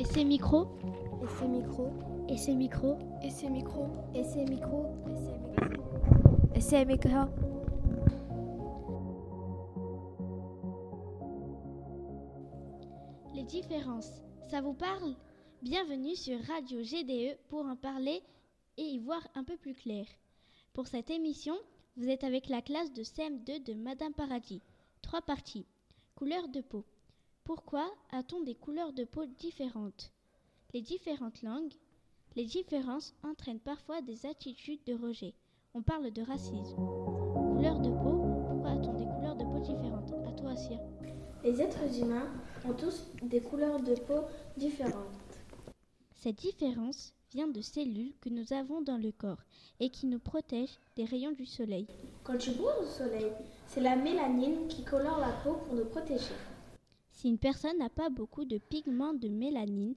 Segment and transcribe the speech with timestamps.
[0.00, 0.66] Et ces micros
[1.20, 1.92] Et ces micros
[2.26, 4.86] Et ces micros Et ces micros Et ces micros
[6.54, 7.28] Et ces micros
[13.34, 15.16] Les différences, ça vous parle?
[15.60, 18.22] Bienvenue sur Radio GDE pour en parler
[18.78, 20.06] et y voir un peu plus clair.
[20.72, 21.58] Pour cette émission,
[21.98, 24.62] vous êtes avec la classe de CM2 de Madame Paradis.
[25.02, 25.66] Trois parties.
[26.14, 26.86] Couleur de peau.
[27.44, 30.12] Pourquoi a-t-on des couleurs de peau différentes?
[30.72, 31.72] Les différentes langues,
[32.36, 35.34] les différences entraînent parfois des attitudes de rejet.
[35.74, 36.76] On parle de racisme.
[36.76, 40.12] Couleur de peau, pourquoi a-t-on des couleurs de peau différentes?
[40.28, 40.78] À toi, Sia.
[41.42, 42.28] Les êtres humains
[42.64, 44.22] ont tous des couleurs de peau
[44.56, 44.94] différentes.
[46.14, 49.42] Cette différence vient de cellules que nous avons dans le corps
[49.80, 51.86] et qui nous protègent des rayons du soleil.
[52.24, 53.32] Quand tu bouges au soleil,
[53.66, 56.34] c'est la mélanine qui colore la peau pour nous protéger.
[57.20, 59.94] Si une personne n'a pas beaucoup de pigments de mélanine,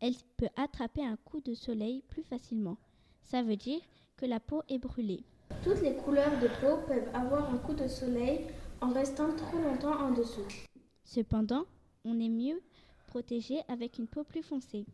[0.00, 2.78] elle peut attraper un coup de soleil plus facilement.
[3.22, 3.78] Ça veut dire
[4.16, 5.22] que la peau est brûlée.
[5.62, 8.48] Toutes les couleurs de peau peuvent avoir un coup de soleil
[8.80, 10.48] en restant trop longtemps en dessous.
[11.04, 11.64] Cependant,
[12.04, 12.60] on est mieux
[13.06, 14.84] protégé avec une peau plus foncée.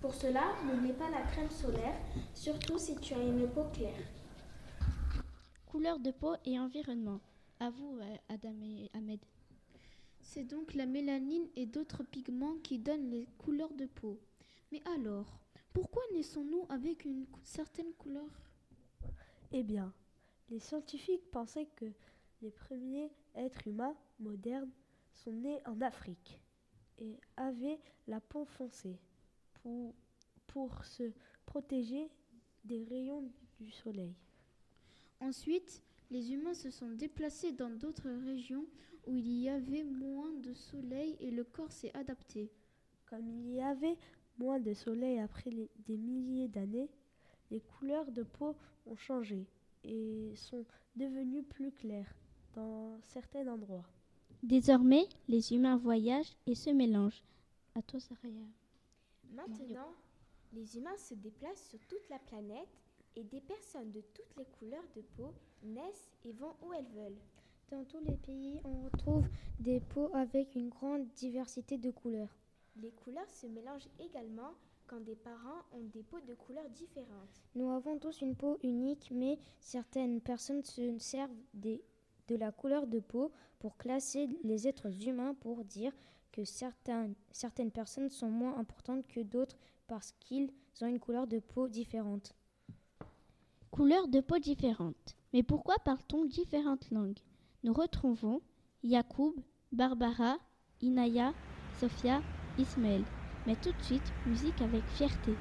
[0.00, 2.00] Pour cela, n'oublie pas la crème solaire,
[2.32, 4.00] surtout si tu as une peau claire.
[5.66, 7.20] Couleur de peau et environnement.
[7.60, 9.20] À vous, euh, Adam et Ahmed.
[10.28, 14.20] C'est donc la mélanine et d'autres pigments qui donnent les couleurs de peau.
[14.70, 15.40] Mais alors,
[15.72, 18.28] pourquoi naissons-nous avec une certaine couleur?
[19.52, 19.90] Eh bien,
[20.50, 21.86] les scientifiques pensaient que
[22.42, 24.70] les premiers êtres humains modernes
[25.14, 26.38] sont nés en Afrique
[26.98, 28.98] et avaient la peau foncée
[29.62, 29.94] pour,
[30.46, 31.10] pour se
[31.46, 32.10] protéger
[32.64, 34.14] des rayons du soleil.
[35.20, 38.66] Ensuite, les humains se sont déplacés dans d'autres régions
[39.08, 42.52] où il y avait moins de soleil et le corps s'est adapté.
[43.06, 43.96] Comme il y avait
[44.38, 46.90] moins de soleil après les, des milliers d'années,
[47.50, 48.54] les couleurs de peau
[48.86, 49.46] ont changé
[49.82, 52.14] et sont devenues plus claires
[52.54, 53.88] dans certains endroits.
[54.42, 57.24] Désormais, les humains voyagent et se mélangent.
[57.74, 58.46] À toi, Saraya.
[59.32, 59.94] Maintenant,
[60.52, 62.68] les humains se déplacent sur toute la planète
[63.16, 67.18] et des personnes de toutes les couleurs de peau naissent et vont où elles veulent.
[67.70, 72.34] Dans tous les pays, on retrouve des peaux avec une grande diversité de couleurs.
[72.76, 74.54] Les couleurs se mélangent également
[74.86, 77.42] quand des parents ont des peaux de couleurs différentes.
[77.54, 81.82] Nous avons tous une peau unique, mais certaines personnes se servent des,
[82.28, 85.92] de la couleur de peau pour classer les êtres humains pour dire
[86.32, 89.58] que certaines, certaines personnes sont moins importantes que d'autres
[89.88, 92.34] parce qu'ils ont une couleur de peau différente.
[93.70, 95.16] Couleur de peau différente.
[95.34, 97.18] Mais pourquoi parle-t-on différentes langues?
[97.64, 98.40] Nous retrouvons
[98.84, 99.34] Yacoub,
[99.72, 100.36] Barbara,
[100.80, 101.34] Inaya,
[101.72, 102.22] Sophia,
[102.56, 103.04] Ismaël.
[103.46, 105.40] Mais tout de suite, musique avec fierté.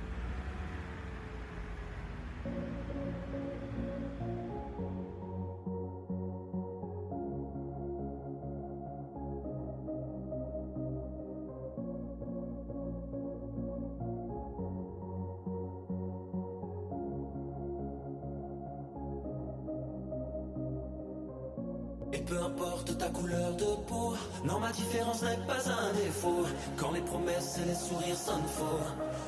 [22.27, 26.45] Peu importe ta couleur de peau, non ma différence n'est pas un défaut.
[26.77, 28.83] Quand les promesses et les sourires sonnent faux,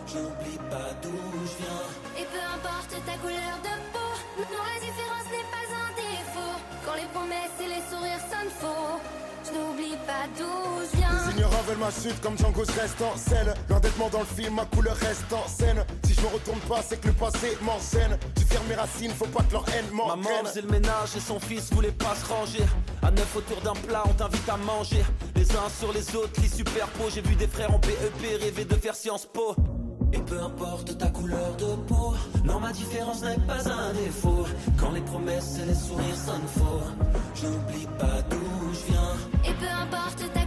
[0.07, 1.83] je n'oublie pas d'où je viens.
[2.19, 6.55] Et peu importe ta couleur de peau, non la différence n'est pas un défaut.
[6.85, 8.99] Quand les promesses et les sourires sonnent faux,
[9.45, 10.55] je n'oublie pas d'où
[10.91, 11.09] je viens.
[11.25, 13.53] Les ignorants veulent ma chute comme Django je reste en scène.
[13.69, 15.85] L'endettement dans le film, ma couleur reste en scène.
[16.19, 18.17] Je me retourne pas, c'est que le passé m'enseigne.
[18.35, 20.45] Tu fermes mes racines, faut pas que leur haine Maman m'entraîne.
[20.45, 22.65] faisait le ménage et son fils voulait pas se ranger.
[23.01, 25.01] À neuf autour d'un plat, on t'invite à manger.
[25.35, 27.09] Les uns sur les autres, les superpos.
[27.15, 29.55] J'ai vu des frères en BEP rêver de faire Sciences Po.
[30.11, 32.13] Et peu importe ta couleur de peau,
[32.43, 34.45] non ma différence n'est pas un défaut.
[34.77, 36.81] Quand les promesses et les sourires sonnent faux,
[37.35, 39.49] je n'oublie pas d'où je viens.
[39.49, 40.38] Et peu importe ta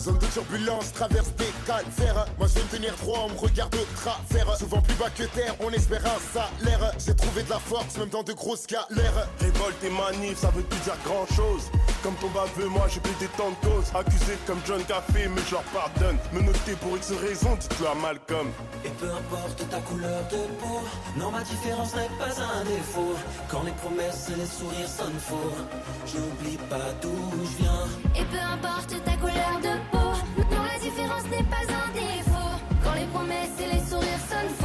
[0.00, 2.24] Zone de turbulence, traverse des calvaires.
[2.38, 4.56] Moi je vais me tenir droit, on me regarde de travers.
[4.56, 6.92] Souvent plus bas que terre, on espère un salaire.
[6.98, 9.28] J'ai trouvé de la force, même dans de grosses galères.
[9.40, 11.70] Révolte et manif, ça veut plus dire grand chose.
[12.02, 13.92] Comme ton baveux, moi j'ai pété tant de causes.
[13.94, 16.16] Accusé comme John Café, mais je leur pardonne.
[16.32, 18.48] Me noter pour X raison, dites-le à Malcolm.
[18.84, 20.80] Et peu importe ta couleur de peau,
[21.18, 23.14] non, ma différence n'est pas un défaut.
[23.50, 25.52] Quand les promesses et les sourires sonnent faux,
[26.06, 27.14] j'oublie pas d'où
[27.44, 27.86] je viens.
[28.16, 30.10] Et peu importe ta couleur de peau,
[30.54, 32.56] non, la différence n'est pas un défaut.
[32.82, 34.59] Quand les promesses et les sourires sonnent faux.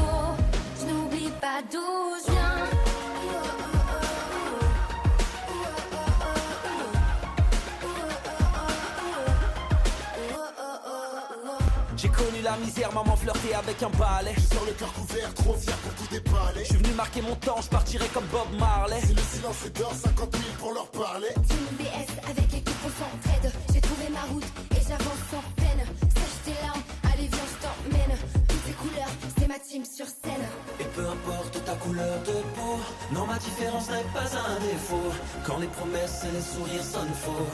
[12.56, 14.34] La misère, maman flirtait avec un balai.
[14.38, 16.63] Je sors le cœur couvert, trop fier pour tout déballer.
[16.63, 19.00] Je suis venu marquer mon temps, je partirai comme Bob Marley.
[19.02, 21.30] Si le silence est d'or, 50 000 pour leur parler.
[21.48, 23.52] Team BS avec l'équipe on s'entraide.
[23.74, 25.84] J'ai trouvé ma route et j'avance sans peine.
[26.16, 28.18] Sèche tes larmes, allez viens je t'emmène.
[28.48, 30.46] Toutes les couleurs, c'est ma team sur scène.
[30.80, 32.80] Et peu importe ta couleur de peau,
[33.12, 35.12] non ma différence n'est pas un défaut.
[35.46, 37.48] Quand les promesses et les sourires sonnent faux,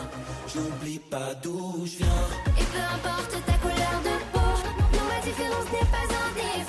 [0.47, 2.27] je n'oublie pas d'où je viens.
[2.59, 4.40] Et peu importe ta couleur de peau,
[5.31, 6.60] différence n'est pas un défaut.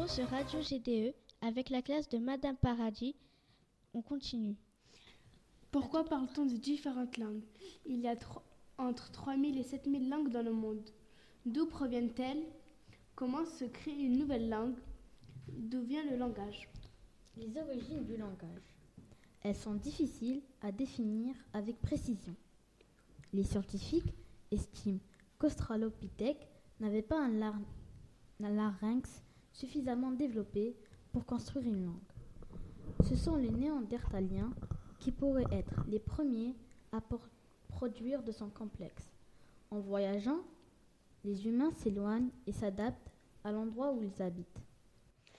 [0.00, 3.14] Toujours sur Radio GDE avec la classe de Madame Paradis.
[3.92, 4.56] On continue.
[5.70, 7.42] Pourquoi parle-t-on de différentes langues?
[7.84, 8.40] Il y a tro-
[8.78, 10.88] entre 3000 et 7000 langues dans le monde.
[11.44, 12.42] D'où proviennent-elles?
[13.14, 14.76] Comment se crée une nouvelle langue?
[15.48, 16.68] D'où vient le langage?
[17.36, 18.76] Les origines du langage.
[19.42, 22.34] Elles sont difficiles à définir avec précision.
[23.34, 24.14] Les scientifiques
[24.50, 25.00] estiment
[25.38, 26.48] qu'Australopithèque
[26.80, 27.60] n'avait pas un, lar-
[28.42, 30.76] un larynx suffisamment développé
[31.12, 33.06] pour construire une langue.
[33.08, 34.52] Ce sont les néandertaliens
[34.98, 36.54] qui pourraient être les premiers
[36.92, 37.00] à
[37.68, 39.10] produire de son complexe.
[39.70, 40.40] En voyageant,
[41.24, 43.10] les humains s'éloignent et s'adaptent
[43.44, 44.60] à l'endroit où ils habitent.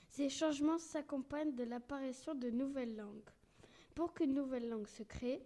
[0.10, 3.30] Ces changements s'accompagnent de l'apparition de nouvelles langues.
[3.96, 5.42] Pour qu'une nouvelle langue se crée,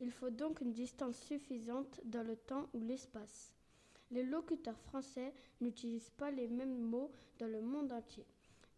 [0.00, 3.55] il faut donc une distance suffisante dans le temps ou l'espace.
[4.10, 8.24] Les locuteurs français n'utilisent pas les mêmes mots dans le monde entier,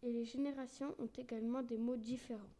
[0.02, 2.50] et les générations ont également des mots différents.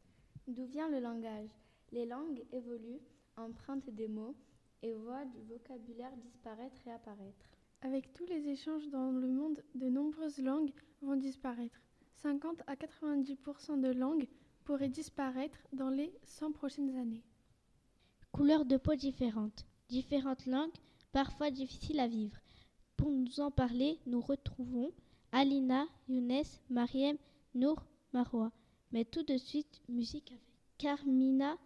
[0.46, 1.48] D'où vient le langage?
[1.92, 3.00] Les langues évoluent,
[3.36, 4.34] empruntent des mots
[4.82, 7.46] et voient du vocabulaire disparaître et apparaître.
[7.80, 11.80] Avec tous les échanges dans le monde, de nombreuses langues vont disparaître.
[12.16, 14.26] 50 à 90% de langues
[14.64, 17.22] pourraient disparaître dans les 100 prochaines années.
[18.32, 20.74] Couleurs de peau différentes, différentes langues,
[21.12, 22.38] parfois difficiles à vivre.
[22.98, 24.90] Pour nous en parler, nous retrouvons
[25.30, 27.16] Alina, Younes, Mariem,
[27.54, 27.80] Nour,
[28.12, 28.50] Marwa.
[28.90, 30.42] Mais tout de suite, musique avec
[30.78, 31.56] Carmina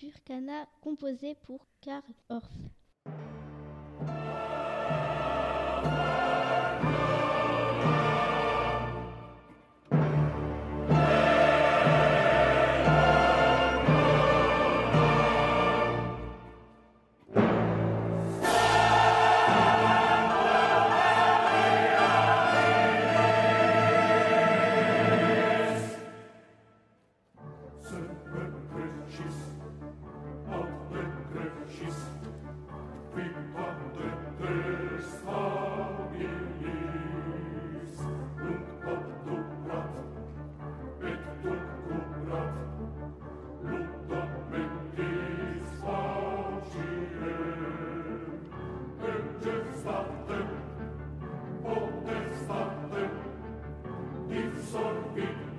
[0.00, 2.52] Burkana, composée pour Karl Orff.
[54.70, 55.49] son,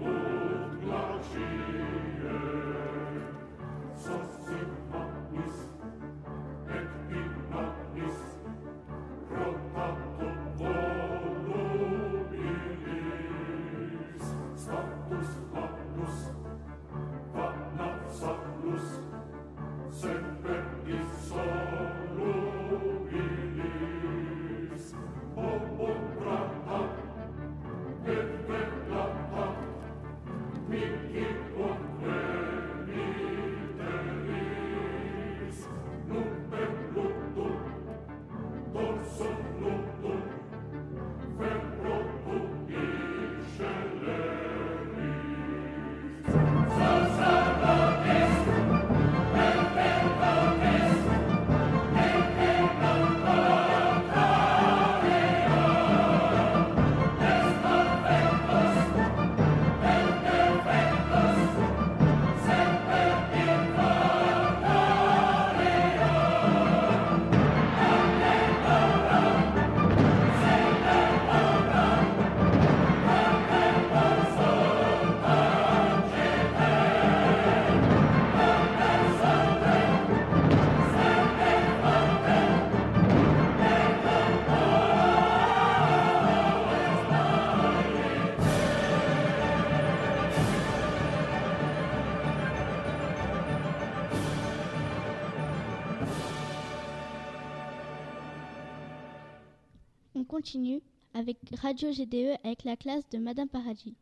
[100.41, 100.81] continue
[101.13, 103.93] avec Radio GDE avec la classe de Madame Paradis.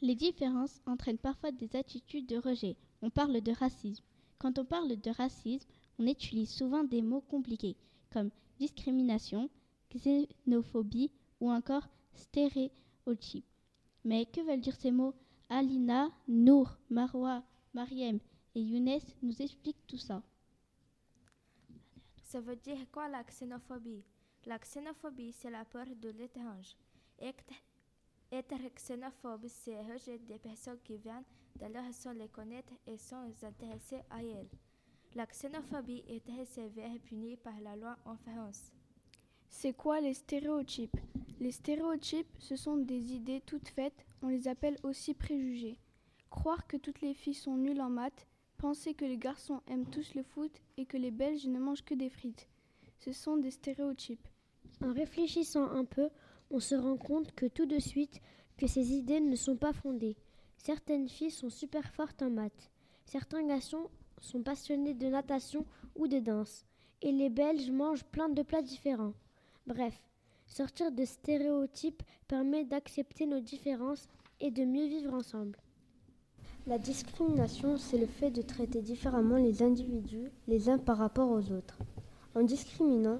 [0.00, 2.76] Les différences entraînent parfois des attitudes de rejet.
[3.02, 4.04] On parle de racisme.
[4.38, 7.74] Quand on parle de racisme, on utilise souvent des mots compliqués
[8.12, 8.30] comme
[8.60, 9.50] discrimination,
[9.92, 13.44] xénophobie ou encore stéréotype.
[14.04, 15.14] Mais que veulent dire ces mots?
[15.48, 17.42] Alina, Nour, Marwa,
[17.74, 18.20] Mariem
[18.54, 20.22] et Younes nous expliquent tout ça.
[22.22, 24.04] Ça veut dire quoi la xénophobie?
[24.46, 26.74] La xénophobie, c'est la peur de l'étrange.
[27.20, 31.24] Être xénophobe, c'est rejeter des personnes qui viennent
[31.56, 34.48] d'ailleurs sans les connaître et sans s'intéresser à elles.
[35.14, 38.72] La xénophobie est très sévère et punie par la loi en France.
[39.50, 40.96] C'est quoi les stéréotypes?
[41.40, 45.78] Les stéréotypes, ce sont des idées toutes faites, on les appelle aussi préjugés.
[46.30, 50.14] Croire que toutes les filles sont nulles en maths, penser que les garçons aiment tous
[50.14, 52.48] le foot et que les Belges ne mangent que des frites.
[53.00, 54.28] Ce sont des stéréotypes.
[54.84, 56.10] En réfléchissant un peu,
[56.50, 58.20] on se rend compte que tout de suite
[58.58, 60.16] que ces idées ne sont pas fondées.
[60.58, 62.70] Certaines filles sont super fortes en maths.
[63.06, 63.88] Certains garçons
[64.20, 65.64] sont passionnés de natation
[65.96, 66.66] ou de danse.
[67.00, 69.14] Et les Belges mangent plein de plats différents.
[69.66, 69.98] Bref,
[70.46, 74.08] sortir de stéréotypes permet d'accepter nos différences
[74.40, 75.58] et de mieux vivre ensemble.
[76.66, 81.50] La discrimination, c'est le fait de traiter différemment les individus les uns par rapport aux
[81.52, 81.78] autres.
[82.36, 83.18] En discriminant,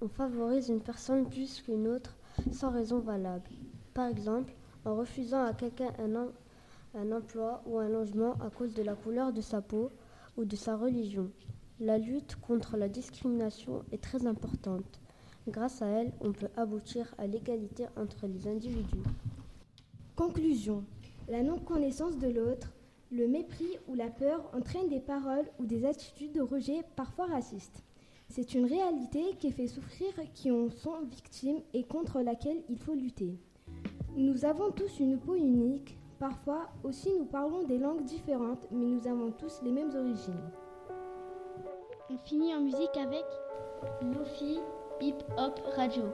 [0.00, 2.16] on favorise une personne plus qu'une autre
[2.50, 3.50] sans raison valable.
[3.92, 4.54] Par exemple,
[4.86, 5.92] en refusant à quelqu'un
[6.94, 9.90] un, emploi ou un logement à cause de la couleur de sa peau
[10.38, 11.30] ou de sa religion.
[11.78, 15.00] La lutte contre la discrimination est très importante.
[15.46, 19.04] Grâce à elle, on peut aboutir à l'égalité entre les individus.
[20.14, 20.82] Conclusion.
[21.28, 22.72] La non-connaissance de l'autre,
[23.10, 27.84] le mépris ou la peur entraînent des paroles ou des attitudes de rejet parfois racistes.
[28.28, 32.94] C'est une réalité qui fait souffrir qui en sont victimes et contre laquelle il faut
[32.94, 33.38] lutter.
[34.16, 39.06] Nous avons tous une peau unique, parfois aussi nous parlons des langues différentes, mais nous
[39.06, 40.50] avons tous les mêmes origines.
[42.10, 43.24] On finit en musique avec
[44.02, 44.58] Lofi
[45.00, 46.04] Hip Hop Radio.